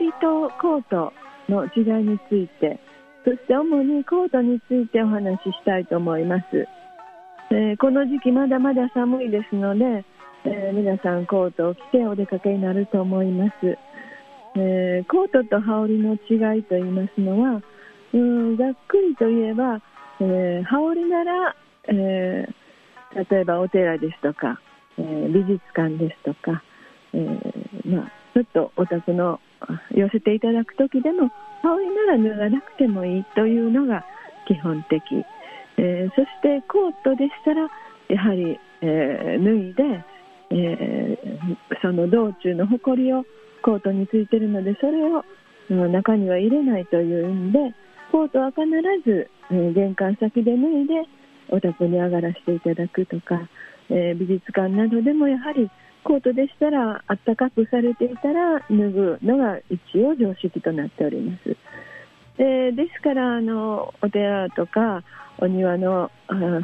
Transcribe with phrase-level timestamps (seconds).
[0.00, 1.12] 羽織とコート
[1.50, 2.80] の違いについて
[3.24, 6.44] そして主にコートについてお話ししたいと思います、
[7.50, 10.04] えー、この時期まだまだ寒いですので、
[10.46, 13.78] えー、皆さんコートを着てお出かけになると思います、
[14.56, 17.62] えコートと羽織の違いと言いますのは
[18.14, 19.80] うんざっくりと言えば、
[20.20, 21.56] え羽織なら、
[21.86, 22.48] え
[23.30, 24.60] 例えばお寺ですとか、
[24.98, 26.64] え美術館ですとか、
[27.12, 27.18] え
[27.86, 29.38] まあ、ちょっとお宅の
[29.94, 31.30] 寄せていただく時でも
[31.62, 34.04] 羽織なら脱がなくてもいいというのが
[34.46, 35.02] 基本的、
[35.78, 37.68] えー、そしてコートでしたら
[38.08, 40.04] やはり、えー、脱いで、
[40.50, 43.24] えー、その道中の埃りを
[43.62, 45.24] コートについてるのでそれを
[45.70, 47.58] 中には入れないという意味で
[48.10, 48.66] コートは必
[49.06, 51.06] ず、え玄関先で脱いで
[51.48, 53.48] お宅に上がらせていただくとか、
[53.88, 55.70] え美術館などでもやはり
[56.04, 61.56] コートでしたらあったかくされていたら脱ぐのが一応常識となっております。
[62.38, 65.02] でですからあのお寺とか
[65.38, 66.10] お庭の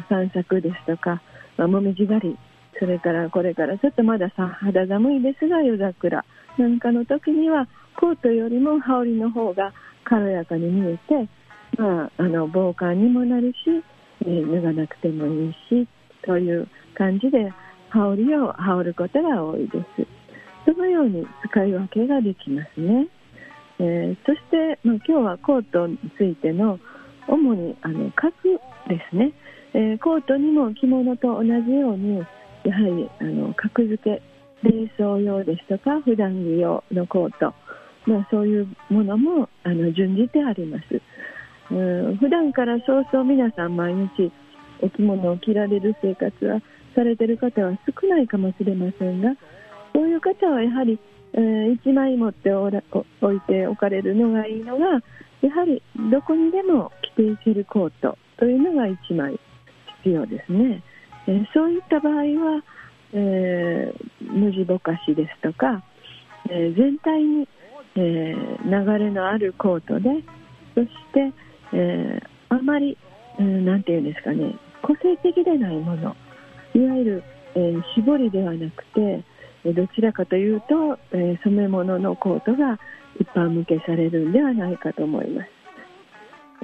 [0.09, 1.21] 散策ですとか、
[1.57, 2.37] まあ、もみじ狩り
[2.79, 6.25] それからこれからちょっとまださ肌寒いですが夜桜
[6.57, 7.67] なんかの時には
[7.99, 11.29] コートよりも羽織の方が軽やかに見えて、
[11.77, 13.57] まあ、あの防寒にもなるし、
[14.21, 15.87] えー、脱がなくてもいいし
[16.23, 17.51] という感じで
[17.97, 20.07] 羽織を羽織ることが多いです。
[20.65, 23.07] そのように使い分けができますね。
[23.79, 26.79] えー、そして、まあ、今日はコートについての
[27.27, 29.33] 主にあの格ですね、
[29.73, 34.21] えー、コートにも着物と同じようにやはりあの格付け
[34.63, 37.53] 冷装用ですとか普段着用のコート、
[38.07, 41.01] まあ、そういうものもあの順じてあります。
[41.69, 44.31] うん普段からそうそう皆さん毎日
[44.81, 46.61] お着物を着られる生活は
[46.97, 49.29] されている方は少ないかもしれませんが
[49.93, 50.99] そういう方はやはり、
[51.33, 54.85] えー、1枚持っておら置いておかれるのがいいのが
[55.41, 59.39] やはりどこにでも着ていけるコートというのが1枚
[60.03, 60.83] 必要ですね、
[61.27, 62.63] えー、そういった場合は、
[63.13, 65.83] えー、無地ぼかしですとか、
[66.49, 67.47] え全体に、
[67.95, 70.09] え流れのあるコートで
[70.75, 71.33] そして、
[71.73, 72.97] えあまり
[73.39, 76.15] 何、て言うんですかね個性的でないもの
[76.73, 77.23] いわゆる、
[77.55, 79.23] えー、絞りではなくて
[79.73, 82.79] どちらかというと、えー、染め物のコートが
[83.19, 85.49] 一般向けされるんではないかと思います。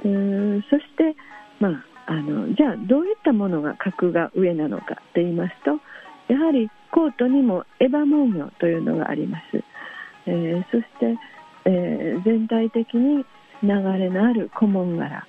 [0.04, 1.16] えー、そして、
[1.60, 5.80] まあ、あのじゃあどういったものが格が上なのかと言いますと
[6.32, 9.64] やはりコートにもエヴァ文様というのがあります、
[10.26, 11.18] えー、そして、
[11.64, 13.24] えー、全体的に
[13.62, 15.26] 流れのある小紋柄。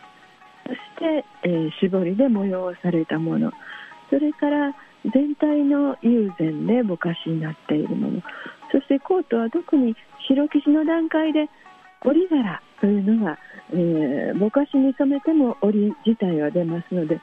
[0.67, 3.51] そして、え、絞りで催されたもの。
[4.09, 4.75] それから
[5.13, 8.21] 全体の友禅でぼかしになっているもの。
[8.71, 9.95] そしてコートは特に
[10.27, 11.49] 白生地の段階で
[12.03, 13.37] 織り柄というのが、
[13.71, 17.19] えー、ぼかしに染めても織り自体は出ますので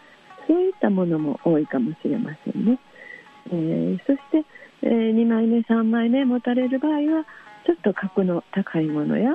[0.47, 2.81] そういったものも多いかもしれませんね、
[3.47, 4.45] えー、そして、
[4.83, 7.25] えー、2枚目3枚目持たれる場合は
[7.67, 9.31] ちょっと格の高いものや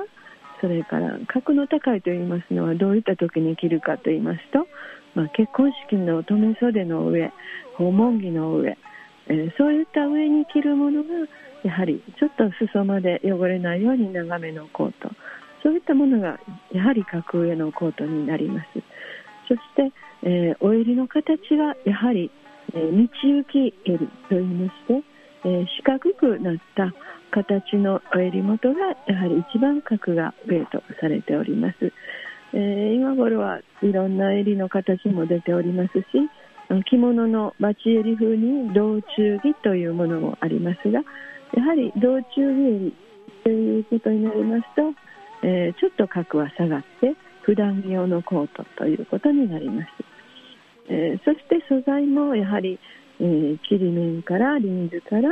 [0.60, 4.66] それから格の高いといいますのはどういった時に着るかと言いますと
[5.18, 7.32] まあ、結婚式の留め袖の上
[7.76, 8.78] 訪問着の上、
[9.26, 11.08] えー、そういった上に着るものが
[11.64, 15.10] やはりちょっと裾まで汚れないように長めのコート
[15.64, 16.38] そういったものが
[16.72, 18.66] やはり格上のコートになります
[19.48, 19.92] そして、
[20.22, 22.30] えー、お襟の形がやはり、
[22.74, 23.98] えー、道行き襟
[24.28, 25.02] といいまして、
[25.44, 26.94] えー、四角くなった
[27.32, 31.92] 形のお襟元がやはり一番格が上とされております。
[32.52, 36.04] えー、今頃はいろんな襟の形も出ておりますし
[36.84, 41.00] 着物のバチ襟風に道中着というものもありますが
[41.54, 42.94] やはり道中着襟
[43.44, 44.82] ということになりますと、
[45.42, 49.88] えー、ちょっと格は下がって普段着用のコートということになります、
[50.88, 52.78] えー、そして素材もやはり、
[53.20, 55.28] えー、ちりめんからリンズから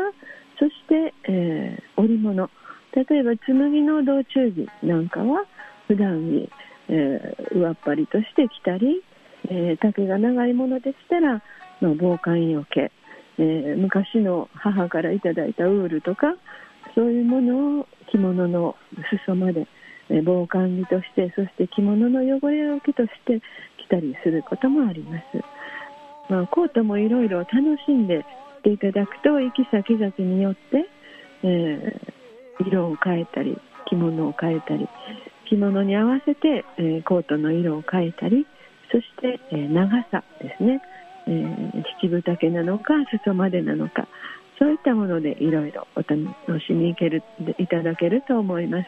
[0.58, 2.50] そして、え、織物。
[2.92, 5.44] 例えば紬の道中着なんかは
[5.86, 6.50] 普段着
[6.88, 9.02] えー、上っ張りとして着たり、
[9.48, 11.42] えー、丈が長いものでしたら、
[11.80, 12.92] まあ、防寒よけ、
[13.38, 16.34] えー、昔の母からいただいたウールとか
[16.94, 18.76] そういうものを着物の
[19.26, 19.66] 裾まで
[20.24, 23.40] 防寒着としてそして着物の汚れを着として
[23.84, 27.52] 着たりすることもあります、まあ、コートもいろいろ楽
[27.84, 28.24] しんで
[28.66, 30.60] ていただくと行き先々によって、
[31.44, 33.56] えー、色を変えたり
[33.88, 34.88] 着物を変えたり
[35.48, 38.46] 着物に合わせて、えー、コートの色を変えたり
[38.90, 40.82] そして、えー、長さですね、
[41.26, 42.94] えー、七分丈なのか
[43.24, 44.08] 裾までなのか
[44.58, 46.16] そういったものでいろいろお楽
[46.66, 47.22] しみいける
[47.58, 48.86] いただけると思います、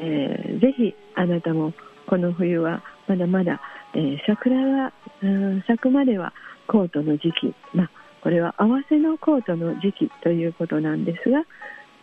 [0.00, 1.72] えー、ぜひあなたも
[2.08, 3.60] この冬はまだまだ、
[3.94, 4.92] えー、桜が、
[5.22, 6.32] うん、咲くまでは
[6.66, 7.90] コートの時期、まあ、
[8.22, 11.44] これは合わせのコートの時期ということなんですが、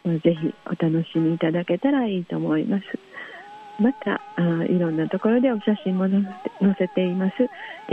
[0.06, 2.84] ぜひお楽しみいただけたらいいと思います。
[3.80, 6.22] またあいろんなところでお写真も載
[6.78, 7.34] せています。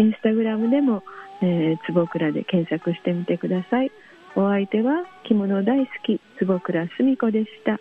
[0.00, 1.02] インスタグラムでも、
[1.42, 3.90] えー、坪倉で検索してみてください。
[4.36, 7.80] お相手は着物大好き坪倉澄子でした。